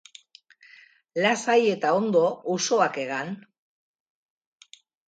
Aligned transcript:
Lasai 1.25 1.57
eta 1.75 1.93
ondo, 1.99 2.25
usoak 2.57 3.01
hegan. 3.05 3.35